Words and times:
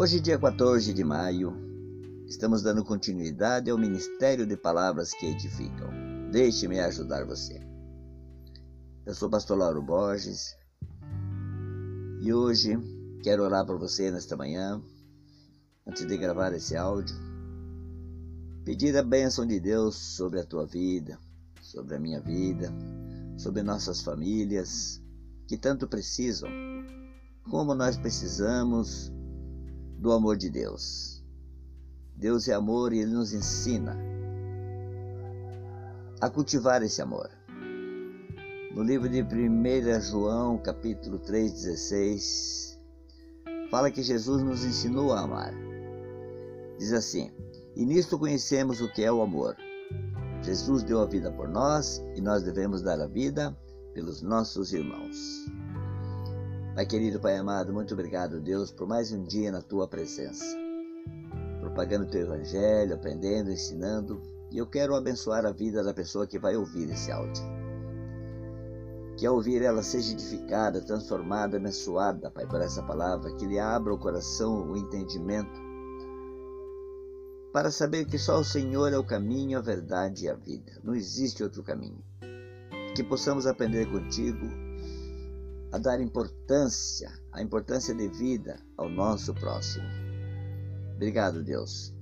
Hoje, 0.00 0.20
dia 0.20 0.38
14 0.38 0.94
de 0.94 1.02
maio, 1.02 1.52
estamos 2.28 2.62
dando 2.62 2.84
continuidade 2.84 3.68
ao 3.68 3.76
Ministério 3.76 4.46
de 4.46 4.56
Palavras 4.56 5.12
que 5.12 5.26
Edificam. 5.26 5.90
Deixe-me 6.30 6.78
ajudar 6.78 7.26
você. 7.26 7.60
Eu 9.04 9.12
sou 9.12 9.26
o 9.26 9.30
pastor 9.32 9.58
Lauro 9.58 9.82
Borges 9.82 10.56
e 12.20 12.32
hoje 12.32 12.78
quero 13.24 13.42
orar 13.42 13.66
por 13.66 13.76
você 13.76 14.08
nesta 14.08 14.36
manhã, 14.36 14.80
antes 15.84 16.06
de 16.06 16.16
gravar 16.16 16.52
esse 16.52 16.76
áudio. 16.76 17.16
Pedir 18.64 18.96
a 18.96 19.02
bênção 19.02 19.44
de 19.44 19.58
Deus 19.58 19.96
sobre 19.96 20.38
a 20.38 20.46
tua 20.46 20.64
vida, 20.64 21.18
sobre 21.60 21.96
a 21.96 21.98
minha 21.98 22.20
vida, 22.20 22.72
sobre 23.36 23.64
nossas 23.64 24.00
famílias, 24.00 25.02
que 25.48 25.58
tanto 25.58 25.88
precisam, 25.88 26.48
como 27.50 27.74
nós 27.74 27.96
precisamos 27.96 29.12
do 29.98 30.12
amor 30.12 30.36
de 30.36 30.48
Deus. 30.48 31.22
Deus 32.14 32.48
é 32.48 32.54
amor 32.54 32.92
e 32.92 33.00
Ele 33.00 33.12
nos 33.12 33.32
ensina 33.32 33.98
a 36.20 36.30
cultivar 36.30 36.82
esse 36.82 37.02
amor. 37.02 37.28
No 38.74 38.82
livro 38.82 39.08
de 39.08 39.22
1 39.22 40.00
João, 40.00 40.58
capítulo 40.58 41.18
3,16, 41.18 42.78
fala 43.70 43.90
que 43.90 44.02
Jesus 44.02 44.42
nos 44.42 44.64
ensinou 44.64 45.12
a 45.12 45.20
amar. 45.20 45.52
Diz 46.78 46.92
assim: 46.92 47.32
E 47.74 47.84
nisto 47.84 48.18
conhecemos 48.18 48.80
o 48.80 48.92
que 48.92 49.02
é 49.02 49.10
o 49.10 49.20
amor. 49.20 49.56
Jesus 50.42 50.84
deu 50.84 51.00
a 51.00 51.06
vida 51.06 51.32
por 51.32 51.48
nós 51.48 52.00
e 52.14 52.20
nós 52.20 52.44
devemos 52.44 52.82
dar 52.82 53.00
a 53.00 53.06
vida 53.06 53.56
pelos 53.94 54.22
nossos 54.22 54.72
irmãos. 54.72 55.16
Pai 56.78 56.86
querido, 56.86 57.18
Pai 57.18 57.36
amado, 57.36 57.72
muito 57.72 57.92
obrigado, 57.92 58.40
Deus, 58.40 58.70
por 58.70 58.86
mais 58.86 59.10
um 59.10 59.24
dia 59.24 59.50
na 59.50 59.60
tua 59.60 59.88
presença. 59.88 60.44
Propagando 61.58 62.04
o 62.04 62.08
teu 62.08 62.20
evangelho, 62.20 62.94
aprendendo, 62.94 63.50
ensinando. 63.50 64.22
E 64.48 64.58
eu 64.58 64.64
quero 64.64 64.94
abençoar 64.94 65.44
a 65.44 65.50
vida 65.50 65.82
da 65.82 65.92
pessoa 65.92 66.24
que 66.24 66.38
vai 66.38 66.54
ouvir 66.54 66.88
esse 66.88 67.10
áudio. 67.10 67.42
Que 69.16 69.26
ao 69.26 69.34
ouvir 69.34 69.60
ela 69.60 69.82
seja 69.82 70.12
edificada, 70.12 70.80
transformada, 70.80 71.56
abençoada, 71.56 72.30
Pai, 72.30 72.46
por 72.46 72.60
essa 72.60 72.80
palavra. 72.80 73.34
Que 73.34 73.44
lhe 73.44 73.58
abra 73.58 73.92
o 73.92 73.98
coração, 73.98 74.70
o 74.70 74.76
entendimento. 74.76 75.60
Para 77.52 77.72
saber 77.72 78.04
que 78.04 78.18
só 78.18 78.38
o 78.38 78.44
Senhor 78.44 78.92
é 78.92 78.96
o 78.96 79.04
caminho, 79.04 79.58
a 79.58 79.60
verdade 79.60 80.26
e 80.26 80.28
a 80.28 80.34
vida. 80.34 80.80
Não 80.84 80.94
existe 80.94 81.42
outro 81.42 81.64
caminho. 81.64 81.98
Que 82.94 83.02
possamos 83.02 83.48
aprender 83.48 83.90
contigo 83.90 84.67
a 85.70 85.78
dar 85.78 86.00
importância, 86.00 87.12
a 87.32 87.42
importância 87.42 87.94
devida 87.94 88.58
ao 88.76 88.88
nosso 88.88 89.34
próximo. 89.34 89.86
Obrigado, 90.94 91.42
Deus. 91.42 91.94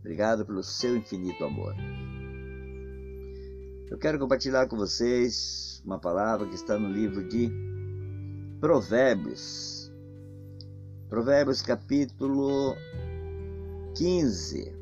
Obrigado 0.00 0.44
pelo 0.44 0.62
seu 0.62 0.96
infinito 0.96 1.44
amor. 1.44 1.74
Eu 3.90 3.98
quero 3.98 4.18
compartilhar 4.18 4.66
com 4.66 4.76
vocês 4.76 5.82
uma 5.84 5.98
palavra 5.98 6.48
que 6.48 6.54
está 6.54 6.78
no 6.78 6.88
livro 6.88 7.26
de 7.28 7.50
Provérbios. 8.60 9.92
Provérbios 11.08 11.62
capítulo 11.62 12.74
15, 13.94 14.74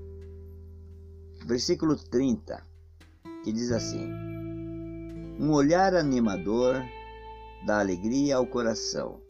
versículo 1.44 1.96
30, 1.96 2.64
que 3.44 3.52
diz 3.52 3.70
assim: 3.70 4.08
Um 5.38 5.50
olhar 5.52 5.94
animador 5.94 6.82
dá 7.66 7.80
alegria 7.80 8.36
ao 8.36 8.46
coração, 8.46 9.20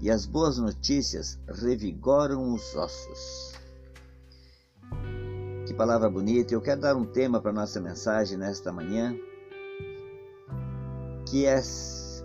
e 0.00 0.10
as 0.10 0.24
boas 0.24 0.58
notícias 0.58 1.38
revigoram 1.48 2.54
os 2.54 2.74
ossos. 2.74 3.52
Que 5.66 5.74
palavra 5.74 6.08
bonita! 6.08 6.54
Eu 6.54 6.62
quero 6.62 6.80
dar 6.80 6.96
um 6.96 7.04
tema 7.04 7.40
para 7.40 7.52
nossa 7.52 7.80
mensagem 7.80 8.38
nesta 8.38 8.72
manhã, 8.72 9.14
que 11.28 11.44
é, 11.44 11.60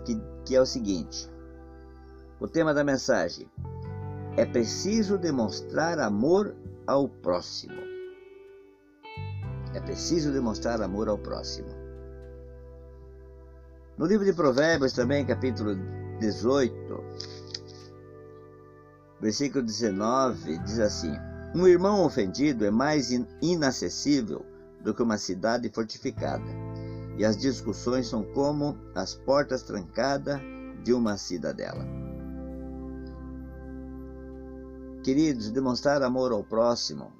que, 0.04 0.20
que 0.46 0.56
é 0.56 0.60
o 0.60 0.66
seguinte: 0.66 1.28
o 2.40 2.48
tema 2.48 2.72
da 2.72 2.82
mensagem 2.82 3.50
é 4.36 4.46
preciso 4.46 5.18
demonstrar 5.18 5.98
amor 5.98 6.54
ao 6.86 7.08
próximo. 7.08 7.82
É 9.74 9.80
preciso 9.80 10.32
demonstrar 10.32 10.80
amor 10.80 11.08
ao 11.08 11.18
próximo. 11.18 11.83
No 13.96 14.06
livro 14.06 14.24
de 14.24 14.32
Provérbios, 14.32 14.92
também, 14.92 15.24
capítulo 15.24 15.76
18, 16.18 16.74
versículo 19.20 19.64
19, 19.64 20.58
diz 20.58 20.80
assim: 20.80 21.12
Um 21.54 21.68
irmão 21.68 22.04
ofendido 22.04 22.64
é 22.64 22.72
mais 22.72 23.10
inacessível 23.40 24.44
do 24.82 24.92
que 24.92 25.02
uma 25.02 25.16
cidade 25.16 25.70
fortificada, 25.72 26.44
e 27.16 27.24
as 27.24 27.36
discussões 27.36 28.08
são 28.08 28.24
como 28.24 28.76
as 28.96 29.14
portas 29.14 29.62
trancadas 29.62 30.40
de 30.82 30.92
uma 30.92 31.16
cidadela. 31.16 31.86
Queridos, 35.04 35.52
demonstrar 35.52 36.02
amor 36.02 36.32
ao 36.32 36.42
próximo 36.42 37.12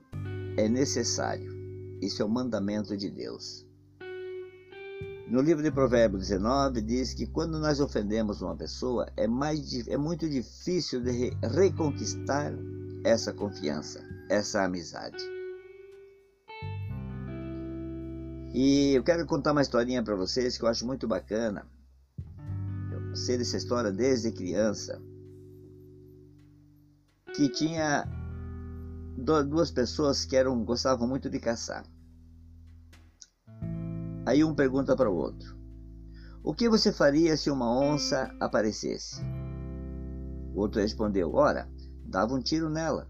é 0.57 0.69
necessário. 0.69 1.55
Isso 2.03 2.21
é 2.21 2.25
o 2.25 2.29
mandamento 2.29 2.97
de 2.97 3.11
Deus. 3.11 3.64
No 5.27 5.41
livro 5.41 5.63
de 5.63 5.71
Provérbios 5.71 6.29
19 6.29 6.83
diz 6.83 7.15
que 7.15 7.27
quando 7.27 7.59
nós 7.59 7.81
ofendemos 7.81 8.43
uma 8.43 8.55
pessoa 8.55 9.11
é, 9.17 9.27
mais, 9.27 9.89
é 9.89 9.97
muito 9.97 10.29
difícil 10.29 11.03
de 11.03 11.31
reconquistar 11.43 12.53
essa 13.03 13.33
confiança, 13.33 14.01
essa 14.29 14.63
amizade. 14.63 15.17
E 18.53 18.93
eu 18.95 19.03
quero 19.03 19.27
contar 19.27 19.53
uma 19.53 19.63
historinha 19.63 20.03
para 20.03 20.15
vocês 20.15 20.59
que 20.59 20.65
eu 20.65 20.69
acho 20.69 20.87
muito 20.87 21.09
bacana. 21.09 21.67
Eu 22.93 23.17
sei 23.17 23.39
dessa 23.39 23.57
história 23.57 23.91
desde 23.91 24.31
criança. 24.31 25.01
Que 27.35 27.49
tinha 27.49 28.07
duas 29.49 29.71
pessoas 29.71 30.25
que 30.25 30.37
eram 30.37 30.65
gostavam 30.65 31.09
muito 31.09 31.31
de 31.31 31.41
caçar. 31.41 31.85
Aí 34.27 34.43
um 34.43 34.55
pergunta 34.55 34.97
para 34.97 35.11
o 35.11 35.17
outro: 35.17 35.57
O 36.43 36.55
que 36.55 36.69
você 36.69 36.93
faria 36.93 37.37
se 37.37 37.51
uma 37.51 37.71
onça 37.71 38.35
aparecesse? 38.41 39.21
O 40.55 40.61
outro 40.61 40.81
respondeu: 40.81 41.35
Ora, 41.35 41.69
dava 42.05 42.35
um 42.35 42.41
tiro 42.41 42.71
nela. 42.71 43.09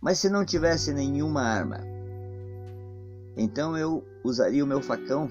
Mas 0.00 0.18
se 0.18 0.28
não 0.28 0.44
tivesse 0.44 0.92
nenhuma 0.92 1.42
arma, 1.42 1.78
então 3.36 3.76
eu 3.76 4.04
usaria 4.24 4.64
o 4.64 4.66
meu 4.66 4.82
facão. 4.82 5.28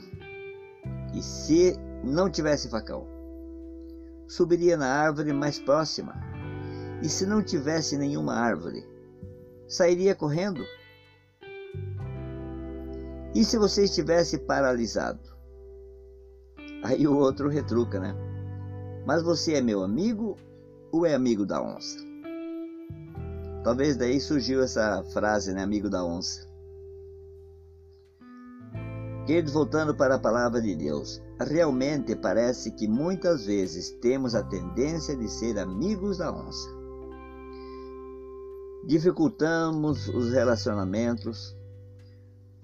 E 1.14 1.22
se 1.22 1.78
não 2.04 2.30
tivesse 2.30 2.70
facão, 2.70 3.06
subiria 4.28 4.78
na 4.78 4.88
árvore 4.88 5.34
mais 5.34 5.60
próxima. 5.60 6.16
E 7.02 7.10
se 7.10 7.26
não 7.26 7.44
tivesse 7.44 7.98
nenhuma 7.98 8.36
árvore, 8.36 8.88
sairia 9.68 10.16
correndo 10.16 10.64
e 13.34 13.46
se 13.46 13.58
você 13.58 13.84
estivesse 13.86 14.38
paralisado? 14.40 15.20
Aí 16.84 17.08
o 17.08 17.16
outro 17.16 17.48
retruca, 17.48 18.00
né? 18.00 18.16
Mas 19.06 19.24
você 19.24 19.54
é 19.54 19.62
meu 19.62 19.84
amigo 19.84 20.38
ou 20.92 21.06
é 21.06 21.14
amigo 21.14 21.46
da 21.46 21.62
onça? 21.62 21.98
Talvez 23.64 23.96
daí 23.96 24.20
surgiu 24.20 24.64
essa 24.64 25.04
frase, 25.14 25.54
né? 25.54 25.62
Amigo 25.62 25.90
da 25.90 26.04
onça. 26.04 26.50
Queridos, 29.26 29.54
voltando 29.54 29.96
para 29.96 30.16
a 30.16 30.20
palavra 30.20 30.60
de 30.60 30.76
Deus, 30.76 31.22
realmente 31.40 32.16
parece 32.16 32.72
que 32.72 32.88
muitas 32.88 33.46
vezes 33.46 33.92
temos 34.02 34.34
a 34.34 34.44
tendência 34.44 35.16
de 35.16 35.30
ser 35.30 35.60
amigos 35.60 36.18
da 36.18 36.34
onça. 36.34 36.68
Dificultamos 38.88 40.08
os 40.08 40.32
relacionamentos, 40.32 41.56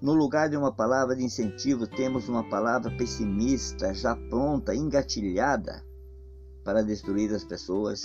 no 0.00 0.14
lugar 0.14 0.48
de 0.48 0.56
uma 0.56 0.72
palavra 0.72 1.16
de 1.16 1.24
incentivo, 1.24 1.86
temos 1.86 2.28
uma 2.28 2.48
palavra 2.48 2.90
pessimista, 2.96 3.92
já 3.92 4.14
pronta, 4.14 4.74
engatilhada 4.74 5.84
para 6.62 6.82
destruir 6.82 7.34
as 7.34 7.44
pessoas. 7.44 8.02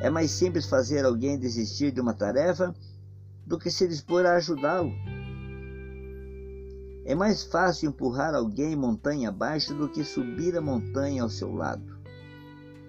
É 0.00 0.08
mais 0.08 0.30
simples 0.30 0.66
fazer 0.66 1.04
alguém 1.04 1.38
desistir 1.38 1.90
de 1.90 2.00
uma 2.00 2.14
tarefa 2.14 2.72
do 3.44 3.58
que 3.58 3.70
se 3.70 3.88
dispor 3.88 4.24
a 4.26 4.36
ajudá-lo. 4.36 4.92
É 7.04 7.16
mais 7.16 7.42
fácil 7.42 7.88
empurrar 7.88 8.32
alguém 8.32 8.76
montanha 8.76 9.30
abaixo 9.30 9.74
do 9.74 9.88
que 9.88 10.04
subir 10.04 10.56
a 10.56 10.60
montanha 10.60 11.24
ao 11.24 11.28
seu 11.28 11.52
lado, 11.52 11.98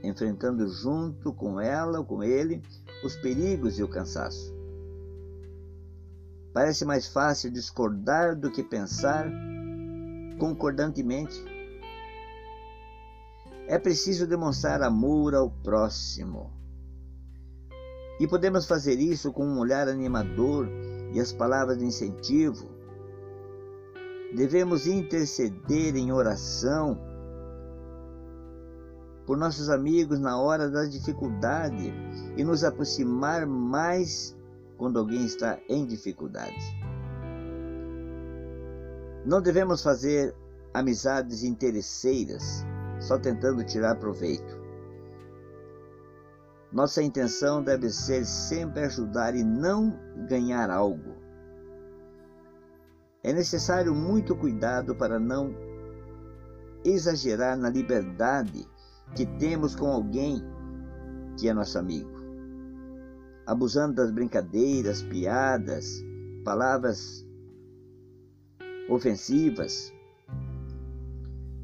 enfrentando 0.04 0.68
junto 0.70 1.34
com 1.34 1.60
ela 1.60 1.98
ou 1.98 2.06
com 2.06 2.24
ele 2.24 2.62
os 3.04 3.16
perigos 3.16 3.80
e 3.80 3.84
o 3.84 3.88
cansaço. 3.88 4.53
Parece 6.54 6.86
mais 6.86 7.08
fácil 7.08 7.50
discordar 7.50 8.36
do 8.36 8.52
que 8.52 8.62
pensar 8.62 9.28
concordantemente. 10.38 11.44
É 13.68 13.80
preciso 13.80 14.28
demonstrar 14.28 14.84
amor 14.84 15.34
ao 15.34 15.50
próximo. 15.50 16.52
E 18.20 18.28
podemos 18.28 18.68
fazer 18.68 19.00
isso 19.00 19.32
com 19.32 19.46
um 19.46 19.58
olhar 19.58 19.88
animador 19.88 20.70
e 21.12 21.20
as 21.20 21.34
palavras 21.34 21.80
de 21.80 21.86
incentivo. 21.86 22.70
Devemos 24.36 24.86
interceder 24.86 25.96
em 25.96 26.12
oração 26.12 27.00
por 29.26 29.38
nossos 29.38 29.70
amigos 29.70 30.20
na 30.20 30.40
hora 30.40 30.70
da 30.70 30.86
dificuldade 30.86 31.94
e 32.36 32.44
nos 32.44 32.64
aproximar 32.64 33.48
mais 33.48 34.36
quando 34.84 35.00
alguém 35.00 35.24
está 35.24 35.58
em 35.70 35.86
dificuldade. 35.86 36.78
Não 39.26 39.42
devemos 39.42 39.82
fazer 39.82 40.36
amizades 40.74 41.42
interesseiras, 41.42 42.66
só 43.00 43.18
tentando 43.18 43.64
tirar 43.64 43.96
proveito. 43.96 44.62
Nossa 46.70 47.02
intenção 47.02 47.64
deve 47.64 47.90
ser 47.90 48.26
sempre 48.26 48.82
ajudar 48.84 49.34
e 49.38 49.42
não 49.42 49.98
ganhar 50.28 50.70
algo. 50.70 51.16
É 53.24 53.32
necessário 53.32 53.96
muito 53.96 54.36
cuidado 54.36 54.94
para 54.94 55.18
não 55.18 55.56
exagerar 56.84 57.56
na 57.56 57.70
liberdade 57.70 58.68
que 59.16 59.26
temos 59.26 59.78
com 59.78 59.88
alguém 59.88 60.44
que 61.40 61.48
é 61.48 61.54
nosso 61.54 61.80
amigo, 61.80 62.23
abusando 63.46 63.96
das 63.96 64.12
brincadeiras, 64.12 65.02
piadas, 65.02 66.04
palavras 66.44 67.26
ofensivas. 68.90 69.92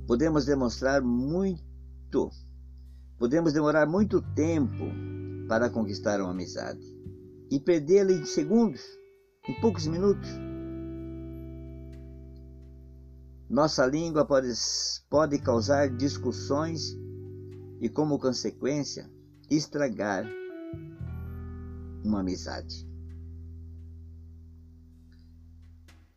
Podemos 0.08 0.46
demonstrar 0.46 1.02
muito, 1.02 2.30
podemos 3.18 3.54
demorar 3.54 3.86
muito 3.86 4.22
tempo 4.34 4.86
para 5.48 5.70
conquistar 5.70 6.20
uma 6.22 6.32
amizade 6.32 6.86
e 7.52 7.60
perdê-la 7.60 8.12
em 8.12 8.26
segundos, 8.26 8.82
em 9.48 9.60
poucos 9.62 9.88
minutos. 9.88 10.30
Nossa 13.50 13.86
língua 13.86 14.26
pode, 14.26 14.52
pode 15.10 15.40
causar 15.40 15.90
discussões 15.90 16.96
e, 17.82 17.90
como 17.90 18.20
consequência, 18.20 19.10
estragar 19.50 20.26
uma 22.04 22.22
amizade. 22.22 22.88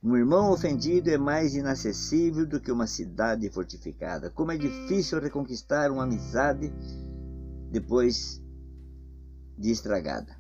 Um 0.03 0.17
irmão 0.17 0.51
ofendido 0.51 1.11
é 1.11 1.17
mais 1.17 1.55
inacessível 1.55 2.45
do 2.45 2.61
que 2.61 2.73
uma 2.73 2.89
cidade 2.89 3.49
fortificada. 3.49 4.31
Como 4.31 4.51
é 4.51 4.57
difícil 4.57 5.21
reconquistar 5.21 5.93
uma 5.93 6.03
amizade 6.03 6.73
depois 7.71 8.43
de 9.57 9.71
estragada. 9.71 10.37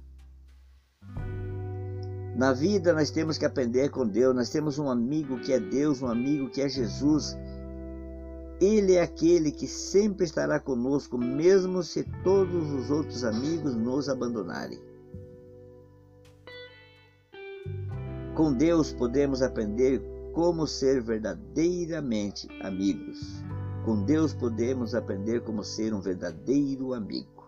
Na 2.37 2.53
vida 2.53 2.93
nós 2.93 3.11
temos 3.11 3.39
que 3.39 3.44
aprender 3.44 3.91
com 3.91 4.05
Deus, 4.06 4.35
nós 4.35 4.50
temos 4.50 4.79
um 4.79 4.91
amigo 4.91 5.39
que 5.39 5.53
é 5.53 5.61
Deus, 5.61 6.03
um 6.03 6.09
amigo 6.09 6.50
que 6.50 6.61
é 6.61 6.69
Jesus, 6.69 7.37
ele 8.61 8.94
é 8.94 9.03
aquele 9.03 9.53
que 9.53 9.69
sempre 9.69 10.25
estará 10.25 10.59
conosco, 10.59 11.19
mesmo 11.19 11.83
se 11.83 12.05
todos 12.25 12.71
os 12.73 12.91
outros 12.91 13.23
amigos 13.23 13.77
nos 13.77 14.09
abandonarem. 14.09 14.92
Com 18.34 18.52
Deus 18.52 18.93
podemos 18.93 19.43
aprender 19.43 20.02
como 20.32 20.67
ser 20.67 21.02
verdadeiramente 21.02 22.49
amigos. 22.62 23.43
Com 23.84 24.05
Deus 24.05 24.32
podemos 24.32 24.94
aprender 24.94 25.43
como 25.43 25.62
ser 25.62 25.93
um 25.93 26.00
verdadeiro 26.00 26.94
amigo. 26.94 27.46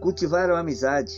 Cultivar 0.00 0.50
a 0.50 0.58
amizade. 0.58 1.14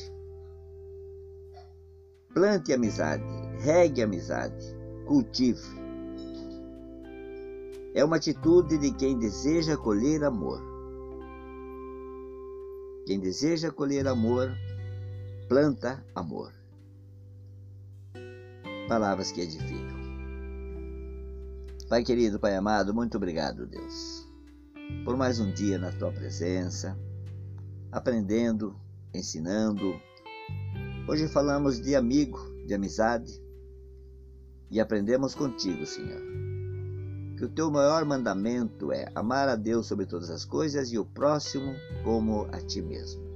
Plante 2.32 2.72
amizade, 2.72 3.24
regue 3.58 4.02
amizade, 4.02 4.64
cultive 5.04 5.80
é 7.94 8.04
uma 8.04 8.16
atitude 8.16 8.78
de 8.78 8.92
quem 8.92 9.18
deseja 9.18 9.76
colher 9.76 10.22
amor. 10.22 10.62
Quem 13.06 13.18
deseja 13.18 13.70
colher 13.70 14.06
amor, 14.06 14.52
planta 15.50 16.00
amor. 16.14 16.52
Palavras 18.86 19.32
que 19.32 19.40
edificam. 19.40 19.98
Pai 21.88 22.04
querido, 22.04 22.38
Pai 22.38 22.54
amado, 22.54 22.94
muito 22.94 23.16
obrigado, 23.16 23.66
Deus, 23.66 24.24
por 25.04 25.16
mais 25.16 25.40
um 25.40 25.52
dia 25.52 25.76
na 25.76 25.90
tua 25.90 26.12
presença, 26.12 26.96
aprendendo, 27.90 28.76
ensinando. 29.12 30.00
Hoje 31.08 31.26
falamos 31.26 31.80
de 31.80 31.96
amigo, 31.96 32.38
de 32.64 32.72
amizade, 32.72 33.42
e 34.70 34.78
aprendemos 34.78 35.34
contigo, 35.34 35.84
Senhor 35.84 36.30
que 37.36 37.46
o 37.46 37.48
teu 37.48 37.70
maior 37.70 38.04
mandamento 38.04 38.92
é 38.92 39.10
amar 39.14 39.48
a 39.48 39.56
Deus 39.56 39.86
sobre 39.86 40.04
todas 40.04 40.28
as 40.28 40.44
coisas 40.44 40.92
e 40.92 40.98
o 40.98 41.06
próximo 41.06 41.74
como 42.04 42.46
a 42.52 42.60
ti 42.60 42.82
mesmo. 42.82 43.29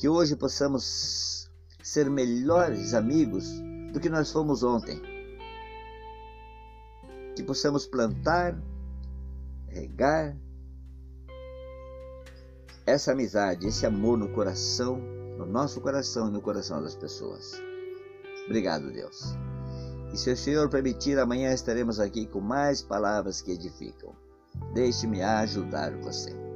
Que 0.00 0.08
hoje 0.08 0.34
possamos 0.34 1.46
ser 1.82 2.08
melhores 2.08 2.94
amigos 2.94 3.44
do 3.92 4.00
que 4.00 4.08
nós 4.08 4.32
fomos 4.32 4.62
ontem. 4.62 4.98
Que 7.36 7.42
possamos 7.42 7.86
plantar, 7.86 8.58
regar 9.68 10.34
essa 12.86 13.12
amizade, 13.12 13.66
esse 13.66 13.84
amor 13.84 14.16
no 14.16 14.32
coração, 14.32 14.96
no 15.36 15.44
nosso 15.44 15.82
coração 15.82 16.28
e 16.28 16.32
no 16.32 16.40
coração 16.40 16.82
das 16.82 16.94
pessoas. 16.94 17.60
Obrigado, 18.46 18.90
Deus. 18.90 19.34
E 20.14 20.16
se 20.16 20.32
o 20.32 20.36
Senhor 20.36 20.70
permitir, 20.70 21.18
amanhã 21.18 21.52
estaremos 21.52 22.00
aqui 22.00 22.26
com 22.26 22.40
mais 22.40 22.80
palavras 22.80 23.42
que 23.42 23.52
edificam. 23.52 24.16
Deixe-me 24.72 25.20
ajudar 25.20 25.94
você. 25.98 26.49